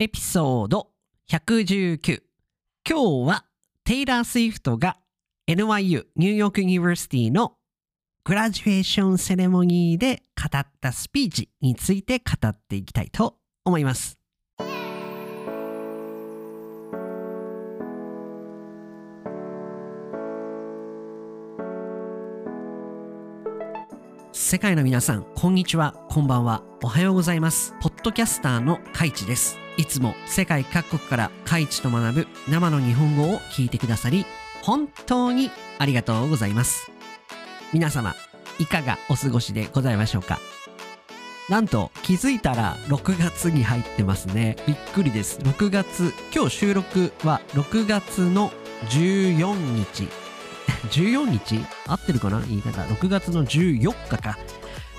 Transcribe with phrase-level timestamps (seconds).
[0.00, 0.90] エピソード
[1.28, 2.22] 119
[2.88, 3.44] 今日は
[3.82, 4.96] テイラー・スウィフトが
[5.48, 7.54] NYU ニューヨーク・ユニバーシティの
[8.22, 14.20] グラジュエーションセレモニーで語ったスピーチについて語っていきたいと思います。
[24.30, 27.74] 世界の皆さんこんにちはこんばんはおはようございます。
[27.80, 29.58] ポッドキャスターのカイチです。
[29.78, 34.26] いつも世界各国からカイチと学ぶ生の日本語を聞いてくださり
[34.62, 36.90] 本当にありがとうございます。
[37.72, 38.14] 皆様
[38.58, 40.40] いかがお過ごしでございましょうか？
[41.48, 44.56] なんと気づいたら6月に入ってますね。
[44.66, 45.38] びっくりです。
[45.38, 48.50] 6月今日収録は6月の
[48.90, 50.08] 14日。
[50.90, 51.64] 14日？
[51.86, 52.40] 合ってるかな？
[52.40, 52.82] 言い方。
[52.82, 54.36] 6月の14日か。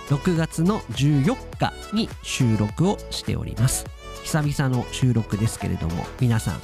[0.07, 3.85] 6月の14日に収録をしております。
[4.23, 6.61] 久々の収録ですけれども皆さん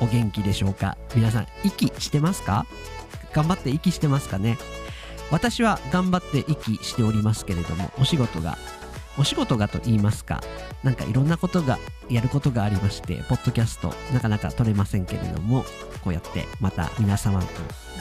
[0.00, 0.98] お元気でしょうか？
[1.14, 2.66] 皆さん息してますか？
[3.32, 4.58] 頑張って息してますかね？
[5.30, 8.58] 私は頑張って息しておりますけれどもお仕事が
[9.18, 10.42] お仕事がと言いますか
[10.84, 11.78] なんかいろんなことが
[12.10, 15.64] やることがありましてポッドキャストなかなか撮れませんけれども
[16.04, 17.46] こうやってまた皆様と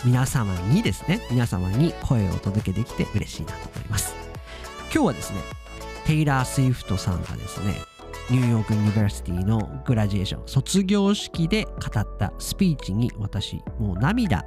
[0.04, 4.14] 皆様にですね皆様に声をお届けできて嬉しいなと思います。
[4.94, 5.40] 今日はですね
[6.06, 7.76] テイラー・スウィフトさんがですね
[8.32, 14.44] ニューヨーク・ユニバーシティのグラジエーション卒業式で語ったスピーチに私もう涙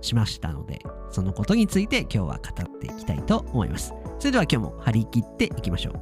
[0.00, 0.78] しましたので
[1.10, 3.92] そのことについて今日は語っていきたいと思います。
[4.20, 5.94] それでは今日も張り切っていきましょう。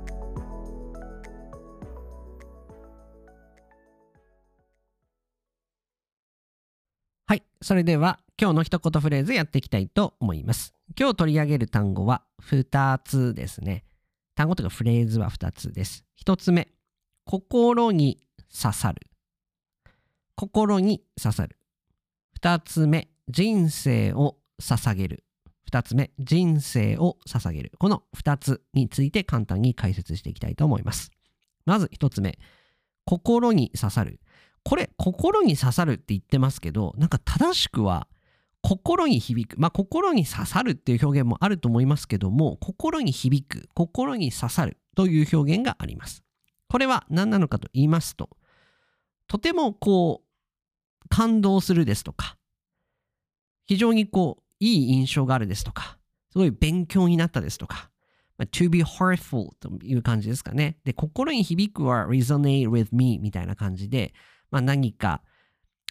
[7.26, 10.74] はいそれでは今日の一言フレーズやっていきたいと思います。
[10.98, 13.84] 今日取り上げる単語は2つですね。
[14.34, 16.04] 単語というかフレーズは2つです。
[16.22, 16.68] 1つ目
[17.28, 18.18] 心に
[18.50, 19.02] 刺さる。
[20.34, 21.58] 心に刺さる。
[22.40, 25.24] 2つ目人生を捧げる。
[25.70, 27.72] 2つ目人生を捧げる。
[27.78, 31.10] この2つについて簡単に解説していきたいと思います。
[31.66, 32.38] まず1つ目
[33.04, 34.20] 心に刺さる。
[34.64, 38.08] これ心に刺さるって言ってますけどなんか正しくは
[38.62, 39.60] 心に響く。
[39.60, 46.24] まあ心に刺さるっていう表現もあると思いますけども心に響く心に刺さるという表現があります。
[46.68, 48.30] これは何なのかと言いますと
[49.26, 52.36] とてもこう感動するですとか
[53.66, 55.98] 非常にこういい印象があるですとか
[56.32, 57.90] すごい勉強になったですとか
[58.36, 60.78] まあ to be heartful という感じですかね。
[60.84, 64.14] で心に響くは resonate with me みたいな感じで、
[64.50, 65.22] まあ、何か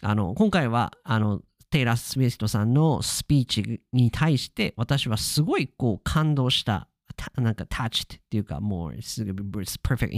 [0.02, 6.88] あの今回はあのテイラー・スウィフトさんのスピーチに対して私はすごいこう感動した
[7.36, 10.10] なんか touched っていうかもうすぐ perfect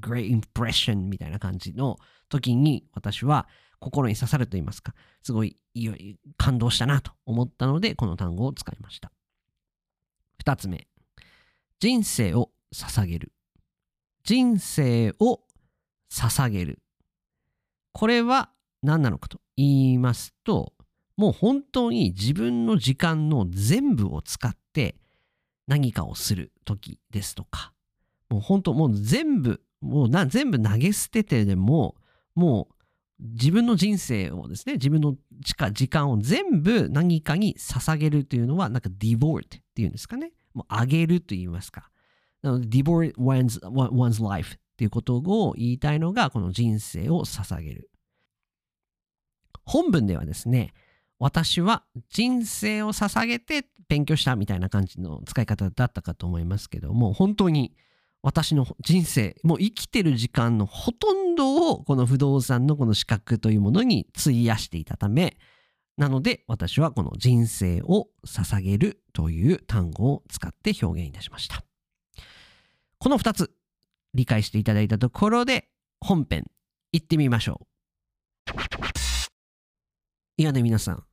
[0.00, 1.96] great impression みたいな感じの
[2.28, 3.48] 時に私は
[3.80, 5.56] 心に刺さると言いますかすごい
[6.36, 9.12] 感動したなと思ったのでこの単語を使いました。
[10.44, 10.86] 2つ目。
[11.80, 13.32] 人生を捧げる。
[14.24, 15.40] 人生を
[16.10, 16.80] 捧げる。
[17.92, 18.50] これは
[18.82, 20.72] 何なのかと言いますと
[21.16, 24.96] もう本当に自分の時間の全部を使って
[25.68, 27.72] 何かをする時ですとか
[28.28, 31.94] もう本当もう全部もうな全部投げ捨ててでも
[32.34, 32.74] もう
[33.20, 35.16] 自分の人生をですね自分の
[35.72, 40.32] 時間を全部何かに捧げるというのはなんか devote っていうんですかね。
[40.54, 41.90] もうあげると言いますか。
[42.42, 47.90] なので devote one's, one's life っていうことを言いたいのがこの人生を捧げる。
[49.64, 50.72] 本文ではですね
[51.18, 57.74] 私は人生を捧げて勉強したみたいな感じの使い方だったかと思いますけども本当に
[58.22, 65.36] 私の人生もう生きてる時間のほとんどをこの不動産のこの資格というものに費やしていたため
[65.96, 71.64] なので私はこの人生を捧げるという単語を使って表現いたしました。
[73.00, 73.52] この2つ
[74.14, 75.68] 理解していただいたところで
[76.00, 76.44] 本編
[76.92, 77.66] 行ってみましょう。
[80.36, 81.07] いやね皆さん。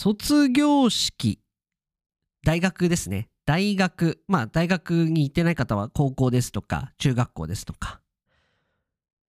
[0.00, 1.40] 卒業式
[2.44, 3.28] 大学ですね。
[3.44, 8.00] 大学まあ大学に行ってない方は高校ですとか中学校ですとか。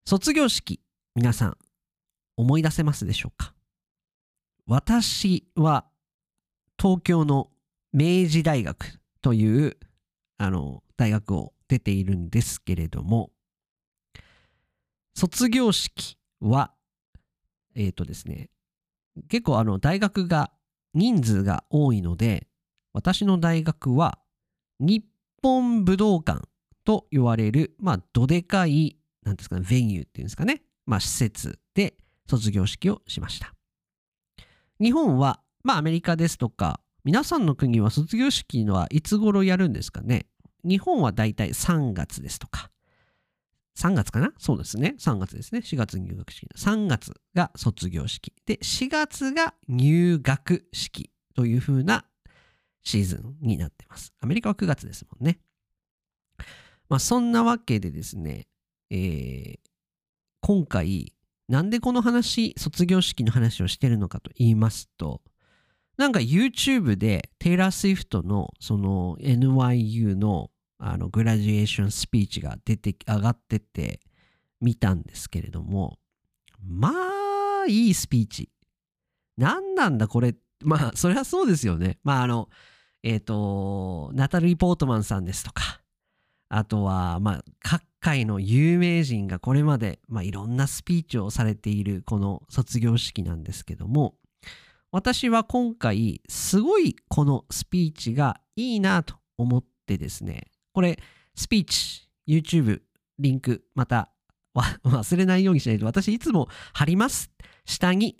[0.06, 0.80] 卒業式
[1.16, 1.58] 皆さん
[2.38, 3.56] 思い出せますでしょうか？
[4.68, 5.88] 私は
[6.80, 7.50] 東京の
[7.92, 9.76] 明治大学という
[10.38, 13.32] あの大学を出ているんですけれども
[15.16, 16.76] 卒業式は
[17.74, 18.52] えっ、ー、とですね
[19.30, 20.52] 結構あの大学が
[21.00, 22.48] 人数が多いので
[22.94, 24.20] 私の大学は
[24.80, 25.04] 日
[25.42, 26.48] 本武道館
[26.86, 31.96] と言われるまあどでかいなんですかね、ベニューっていうんですかね、まあ施設で
[32.30, 33.54] 卒業式をしました。
[34.80, 40.26] 日本は、まあアメリカですとか、皆さんの国は卒業式のはいつ頃やるんですかね
[40.66, 42.70] 日本はだいたい3月ですとか。
[43.80, 44.34] 3月かな？
[44.38, 44.96] そうですね。
[45.00, 45.62] 3月ですね。
[45.64, 46.46] 4月入学式。
[46.58, 48.34] 3月が卒業式。
[48.46, 52.04] で、4月が入学式という風な
[52.84, 54.14] シーズンになってます。
[54.20, 55.40] アメリカは9月ですもんね。
[56.90, 58.48] まあそんなわけでですね、
[58.90, 59.58] えー、
[60.42, 61.14] 今回、
[61.48, 65.22] なんでこの話、卒業式の話をしてるのかと言いますと、
[65.96, 70.50] なんか YouTube でテイラー・スウィフトのその NYU の
[70.80, 74.00] あのグラジュエーションスピーチが出て上がってって
[74.62, 76.00] 見たんですけれども
[76.66, 76.92] ま
[77.64, 78.50] あいいスピーチ。
[79.38, 80.36] 何なんだこれ。
[80.64, 82.00] まあそりゃそうですよね。
[82.04, 82.50] まああの
[83.04, 85.80] えっ、ー、とナタリー・ポートマンさんですとか
[86.50, 94.16] あとはまあ各界の有名人がこれまで、まあ、いろんなスピーチをされているこの卒業式なんですけども
[94.92, 100.46] 私は今回すごいこのスピーチがいいなと思ってですね
[100.80, 100.98] これ
[101.36, 102.80] スピーチ YouTube
[103.18, 104.14] リンクまた
[104.86, 107.32] 忘れないようにしないと私いつも貼ります
[107.66, 108.16] 下に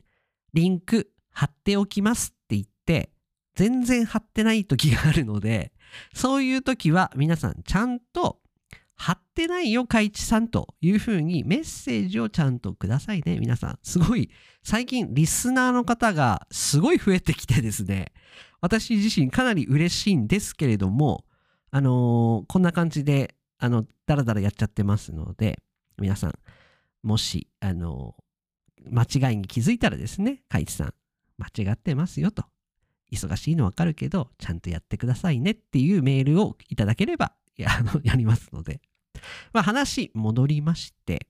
[0.54, 3.14] リンク貼っておきますって言って
[3.56, 5.72] 全然貼ってない時があるので
[6.14, 8.42] そういう時は皆さんちゃんと
[8.98, 13.80] 貼ってないよ、海地さんというふうにメッセージをちゃんとくださいね、皆さん。
[13.82, 14.30] すごい、
[14.62, 18.12] 最近リスナーの方がすごい増えてきてですね、
[18.60, 21.24] 私自身かなり嬉しいんですけれども、
[21.72, 25.60] あのー、こんな感じで、あの、だらだらやっちゃってますので、
[25.98, 26.34] 皆さん、
[27.04, 30.94] もし、あのー、間違いに気づいたらですね、海地さん、
[31.38, 32.44] 間違ってますよと。
[33.12, 38.82] 忙しいのわかるけど、ちゃんとやってくださいねっていうメールをいただければやあのやりますので、
[39.54, 41.28] まあ、話戻りまして、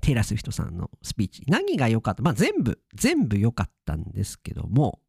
[0.00, 5.00] テイラス・ウィトさんのスピーチ、何が良かった、まあ、全部、全部良かったんですけども、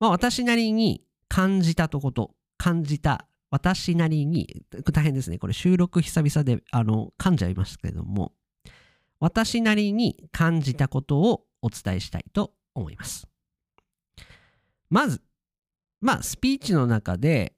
[0.00, 5.38] まあ、私なりに感じたとこと、感じた私なりに、大変ですね。
[5.38, 8.34] これ収録久々で、あの、噛んじゃいますけれども、
[9.20, 13.26] 私なりに感じたことをお伝えしたいと思います。
[14.90, 15.22] まず、
[16.00, 17.54] まあ、スピーチの中で、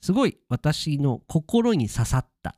[0.00, 2.56] すごい私の心に刺さった。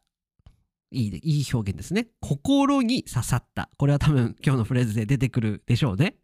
[0.93, 2.09] いいいい表現ですね。
[2.21, 3.69] 心に刺さった。
[3.77, 6.17] これは多分今日のフレーズで出てくるでしょうね。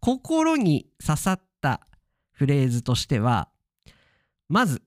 [0.00, 1.86] 心に刺さった
[2.32, 3.48] フレーズとしては、
[4.48, 4.82] まず、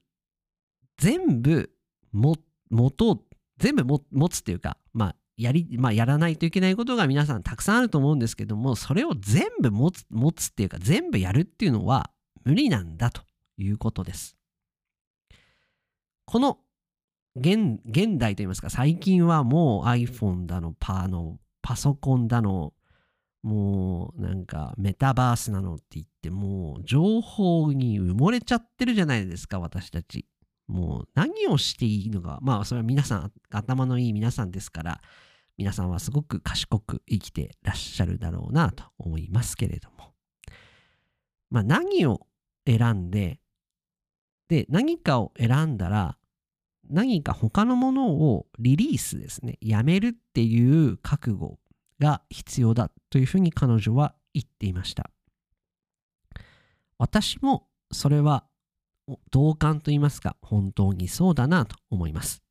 [0.97, 1.71] 全部
[2.11, 2.35] も、
[2.69, 3.23] 元
[3.57, 12.11] 全部持つっていうか、まあ、やり、まあ、やらないといけないことが皆さんたくさんあると思うんですけども、それを全部持つ、持つっていうか、全部やるっていうのは
[12.43, 13.21] 無理なんだと
[13.57, 14.35] いうことです。
[16.25, 16.59] この
[17.35, 22.73] 現現代といいますか最近はもう iPhone だのパのパソコンだの
[23.41, 30.25] もうなんかメタバースなのって言ってもう情報に埋もれちゃってるじゃないですか私たち
[30.67, 35.01] もう何をしていいのかまあそれは皆さん頭のいい皆さんですから
[35.57, 40.13] 皆さんはすごく賢く生きてらっしゃるだろうなと思いますけれども
[41.49, 42.27] まあ何を
[42.65, 43.39] 選んで
[44.53, 46.17] で、何かを選んだら、
[46.87, 51.57] 何か他のものをリリースですね、やめるっていう覚悟
[51.99, 55.09] が必要だというふうに彼女は言っていました。
[56.99, 58.45] 私もそれは
[59.31, 62.43] 同感と言いますか、本当にそうだなと思います。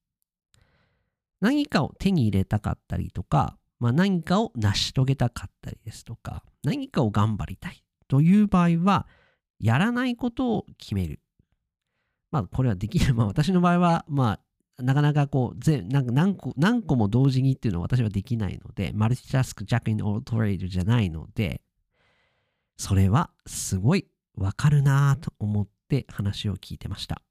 [1.40, 9.08] 何かを手に入れたかったりとか、まあ、何かを成し遂げたかったりですとか、何かを頑張りたいという場合は、
[9.58, 11.20] やらないことを決める。
[12.30, 13.14] まあ、これはできる。
[13.16, 14.38] まあ、私の場合は、ま
[14.78, 21.60] あ、なかなかこう、何個何個も同時にっていうのは私はできないので、マルチタスクジャックインオートレイドじゃないので、
[22.76, 24.06] それはすごい
[24.36, 27.22] わかるなと思ってって話を聞いてました。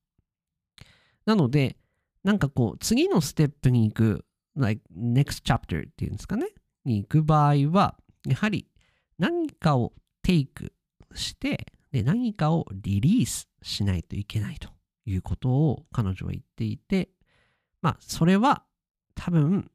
[1.25, 1.77] なので、
[2.23, 4.25] なんかこう、次のステップに行く、
[4.55, 6.47] like next chapter っていうんですかね、
[6.85, 8.67] に行く場合は、やはり
[9.17, 10.73] 何かをテイク
[11.15, 14.69] して、で、何かをリリースしないといけないと。
[15.05, 17.09] いうことを彼女は言っていて、
[17.81, 18.63] まあ、それは
[19.15, 19.69] 多分、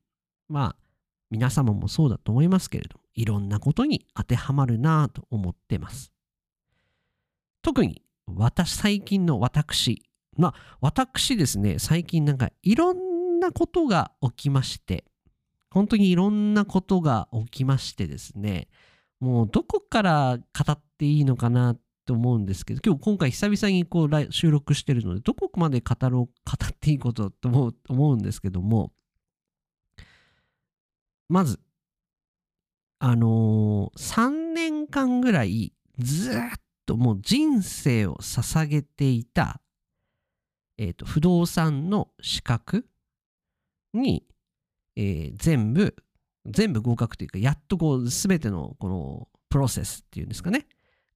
[0.49, 0.77] まあ、
[1.31, 6.13] 皆様もそうだと思いますけれども、いろんなことに当てはまるなと思ってます。
[7.63, 10.03] 特に、私、最近の私、
[10.37, 15.05] まあ、私ですね、最近なんかいろんなことが起きまして、
[15.71, 18.69] 本当にいろんなことが起きましてですね、
[19.21, 26.31] もうどこから語っていいのかなと思うんですけど、今日今回久々にこう収録してるので、どこまで語ろう、語
[26.67, 28.93] っていいことと思う思うんですけども、
[31.29, 31.61] まず、
[32.99, 36.35] あのー、3年間ぐらいずっ
[36.87, 39.61] ともう人生を捧げていた、
[40.79, 42.87] え、ー、と、不動産の資格
[43.93, 44.25] に、
[44.95, 45.97] えー、全部、
[46.47, 50.67] 全部合格というか、やっとこう、すべてのこのプロセスっていうんですかね、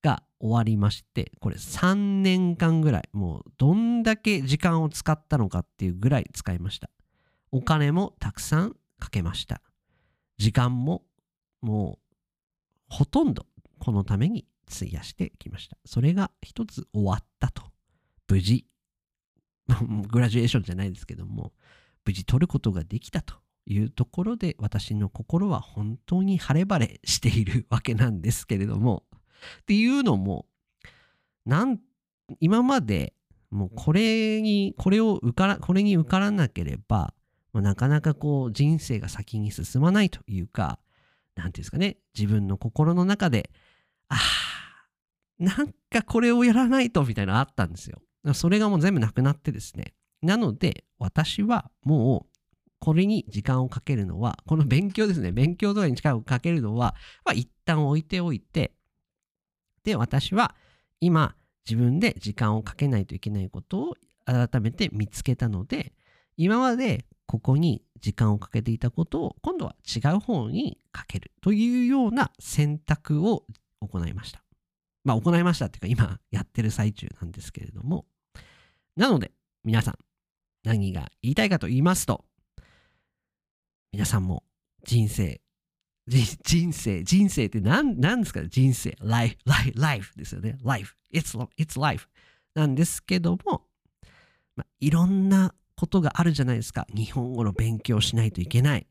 [0.02, 6.90] が終わりまして、これ3年間ぐらい、もうどんだけ時間を使ったのかっていうぐらい使いました。
[7.52, 9.60] お金もたくさんかけました。
[10.38, 11.02] 時間も
[11.60, 12.14] もう
[12.88, 13.46] ほとんど
[13.78, 14.46] このために
[14.76, 15.76] 費やしてきました。
[15.84, 17.62] それが一つ終わったと。
[18.28, 18.66] 無事、
[20.08, 21.52] グラジュエーションじゃないですけども、
[22.04, 23.34] 無事取ることができたと
[23.66, 29.04] いうところで私の心は本当に晴れ晴れしているわけなんですけれども、
[29.62, 30.46] っていうのも、
[31.44, 31.80] なん
[32.38, 33.14] 今まで
[33.50, 37.14] もうこれに、これを受から、これに受からなければ、
[37.52, 40.78] まあ、なかなかこう人生が先に進まないというか、
[41.34, 43.50] なんていうんですかね、自分の心の中で、
[44.08, 44.18] ああ、
[45.40, 48.00] なんかこれをやらないとみたいなのあったんですよ。
[48.34, 49.94] それがもう全部なくなってですね。
[50.22, 52.30] なので、私はもう、
[52.78, 56.94] これに時間をかけるのは、この勉強ですね、勉強とかに時間をかけるのは、
[57.24, 58.74] まあ、一旦置いておいて、
[59.82, 60.54] で、私は
[61.00, 61.34] 今、
[61.68, 63.94] 自分で時間をかけないといけないことを
[64.26, 65.94] 改めて見つけたので、
[66.36, 73.44] 今までここに時間をかけていたことを今度は違う方にかけるというような選択を
[73.80, 74.42] 行いました。
[75.04, 78.06] まあ行いましたっていうか今やってる最中なんですけれども。
[78.96, 79.32] なので
[79.64, 79.94] 皆さん
[80.64, 82.24] 何が言いたいかと言いますと
[83.92, 84.44] 皆さんも
[84.84, 85.40] 人生
[86.10, 90.58] 人生、人生って何何ですか人生、life, life, life ですよね。
[90.64, 92.08] life, it's, it's life
[92.54, 93.62] なんですけども、
[94.56, 96.86] まあ、いろんなことがあるじゃないですか。
[96.94, 98.86] 日本語の勉強しないといけない。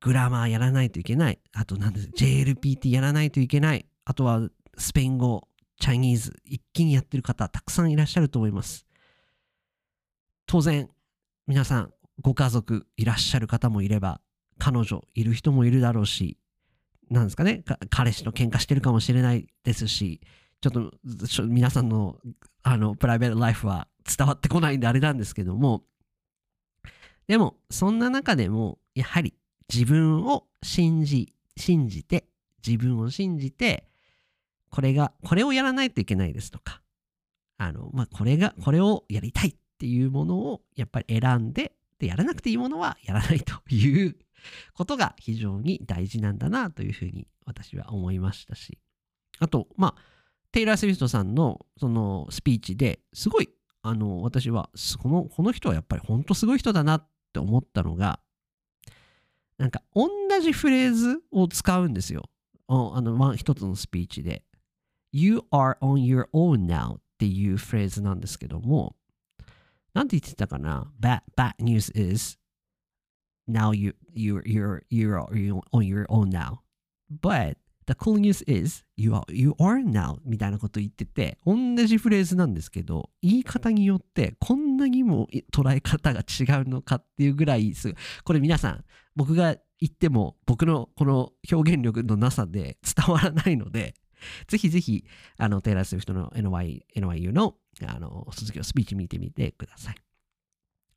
[0.00, 1.38] グラマーやらないといけない。
[1.52, 3.86] あと何です JLPT やらないといけない。
[4.04, 4.48] あとは
[4.80, 5.46] スペイン語、
[5.78, 8.86] チャイニーズ、一気にやってる方たくさんいらっしゃると思います。
[10.46, 10.88] 当然、
[11.46, 14.20] 皆さん、ご家族いらっしゃる方もいれば、
[14.58, 16.38] 彼女いる人もいるだろうし、
[17.10, 20.20] なんですかね、彼氏と喧嘩してるかもしれないですし、
[20.60, 20.92] ちょっと
[21.46, 22.18] 皆さんの
[22.62, 25.84] あのプライベートライフは伝わってこないんであれなんですけども、
[27.26, 29.34] でも、そんな中でも、やはり
[29.72, 32.24] 自分を信じ、信じて、
[32.66, 33.89] 自分を信じて、
[34.70, 36.80] これが、これをやらないといけないですとか、
[37.58, 44.16] あの、まあ、これが、これをやりたいっていうものを、やっぱり選んで、で、やらなくていいものはやらないという
[44.72, 48.78] ことが非常に大事なんだなというふうに私は思いましたし、
[49.38, 50.02] あと、まあ、
[50.52, 53.50] テイラー・スウィフトさんのそのスピーチですごい、
[53.82, 54.70] あの、私は、
[55.02, 58.20] この、この人はやっぱり本当すごい人だなって思ったのが、
[59.58, 60.08] なんか同
[60.40, 62.30] じフレーズを使うんですよ。
[62.66, 64.42] あの、まあ、一つのスピーチで。
[65.12, 68.96] You are on your own now っていうフレーズなんですけども、
[69.94, 72.38] なんて言ってたかな？Bad, bad news is
[73.48, 75.26] now you, you're, you're, you're
[75.72, 76.58] on your own now.
[77.10, 77.56] But
[77.90, 81.54] The cool news is you are, you are now みたいなこと言ってて、同
[81.86, 88.84] じフレーズなんですけど、言い方によってこんなにも捉え方が違うのかっていうぐらいす、これ皆さん、
[89.16, 93.96] 僕が言っても僕のこの表現力のなさで伝わらないので、
[94.48, 95.04] ぜひぜひ、
[95.36, 99.94] あの、テイラー・スウィフトの NY NYU のあの卒業スピーチ見てみてください。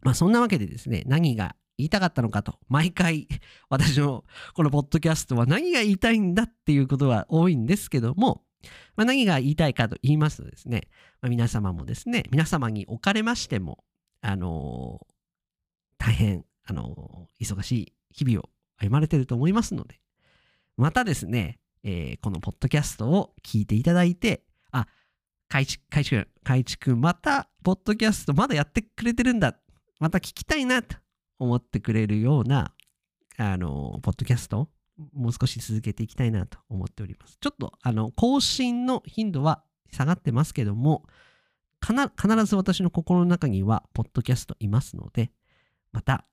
[0.01, 3.27] まあそんなわけでですね、何が言いたかったのかと、毎回
[3.69, 8.43] 私のこのポッドキャストは何が言いたいんだっていうことは多いんですけども、
[8.95, 10.87] まあ、何が言いたいかと言いますとですね、
[11.21, 13.83] まあ、皆様もですね、皆様におかれましても、
[14.21, 19.99] あのー、大変、あのー、忙しい日々を歩まれてると思いますので、
[20.77, 24.87] またですね、えー、このポッドキャストを聞いていただいて、あ、
[25.49, 29.55] かいち、かいちくん、かいちくん、また、ポッドキャストまだやってくれてるんだ。
[29.99, 30.97] また聞きたいな、と
[31.39, 32.73] 思ってくれるような、
[33.37, 34.69] あの、ポッドキャスト、
[35.13, 37.37] もう少し続けていきたいなと思っております。
[37.39, 41.05] ちょっと、あの、更新の頻度は下がってますけども、
[41.81, 45.31] 必ず私の心の中には、ポッドキャストいますので、
[45.91, 46.25] また、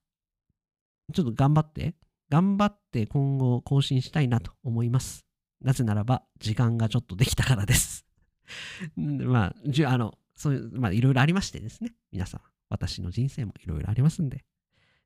[1.12, 1.94] ちょっと頑張って、
[2.28, 5.29] 頑張って今後更新したいなと思います。
[5.60, 8.06] なぜならば、時間がちょっとできたからです。
[8.96, 14.44] まあ、じゃあの、そういう、まあ、いろいろありましてですね、皆さん、私の人生もいろいろありますんで、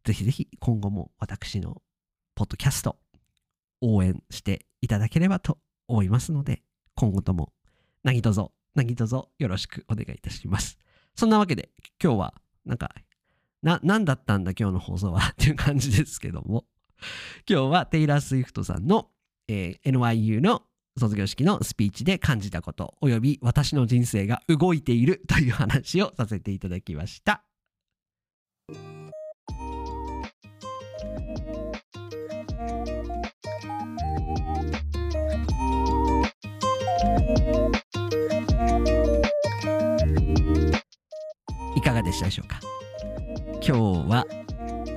[0.04, 1.82] ぜひぜひ今後も私の
[2.34, 2.98] ポッドキャスト
[3.80, 5.58] 応援していただければと
[5.88, 6.62] 思いますので、
[6.94, 7.52] 今後とも
[8.02, 10.78] 何卒、何卒よろしくお願いいたします。
[11.14, 11.70] そんなわけで
[12.02, 12.34] 今日は
[12.64, 12.94] なんか、
[13.62, 16.64] な、何だったんだ今日の放送はっていう感じですけども、
[17.48, 19.10] 今日はテイラー・スウィフトさんの、
[19.48, 20.62] えー NYU の
[20.98, 27.42] 卒業式のスピーチで感じたことおよび私の人生が動いているという話をさせていただきました。
[41.76, 42.60] いかがでしたでしょうか？
[43.66, 44.24] 今日は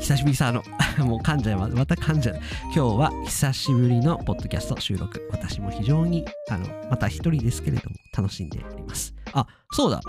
[0.08, 0.64] 久しぶりさあの
[1.06, 1.76] もう噛んじゃいます。
[1.76, 2.40] また噛んじゃう。
[2.64, 5.28] 今日は久しぶりのポッドキャスト収録。
[5.34, 9.14] 私も非常にあのまた一人ですけれども楽しんでおります。
[9.34, 10.00] あそうだ。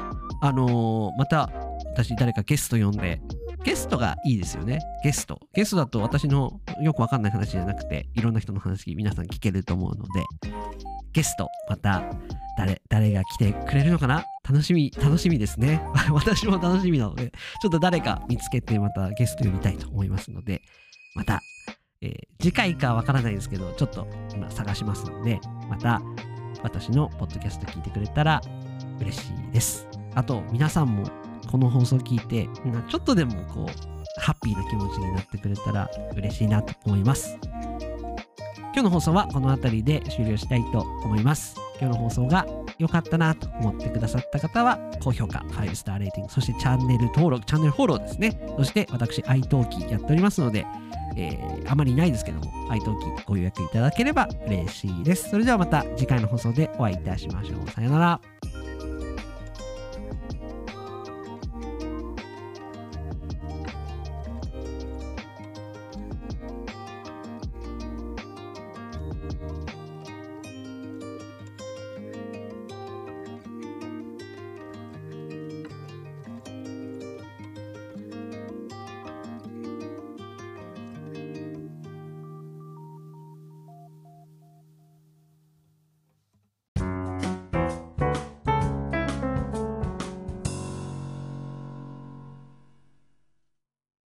[0.41, 1.51] あのーまた
[1.91, 3.21] 私誰かゲスト呼んで
[3.65, 4.79] ゲストがいいですよね。
[5.03, 5.41] ゲスト。
[5.53, 10.25] ゲストだと私のよくわかんない話じゃなくていろんな人の話皆さん聞けると思うので
[11.13, 12.03] ゲストまた
[12.57, 14.25] 誰誰が来てくれるのかな？
[14.49, 15.81] 楽しみ楽しみですね。
[16.11, 20.63] 私も楽しみなのでちょっと誰か見つけてまたゲスト呼びたいと思いますので
[21.15, 21.41] また、
[22.01, 26.01] えー次回かわからないですけどちょっと今探しますのでまた
[26.63, 28.41] 私のポッドキャスト聞いてくれたら
[29.01, 29.89] 嬉しいです。
[30.15, 31.05] あと皆さんも
[31.51, 32.49] この放送聞いて
[32.89, 37.37] ちょっとでもこうハッピーな気持ちになってくれたら嬉しいなと思います。
[38.79, 41.57] 今日の放送はこの辺りで終了したいと思います。
[41.81, 42.47] 今日の放送が
[42.79, 48.41] 良かったなと思ってくださった方は、高評価、5スターレーティング、そしてチャンネル登録、チャンネルフォローですね。
[48.57, 50.65] そして私、i t a l k やっておりますので、
[51.17, 55.29] えーあまりないですけども、i t a l k ご予約いただければ嬉しいです。
[55.29, 57.69] それではまた次回の放送でお会いいたしましょう。
[57.69, 58.21] さよなら。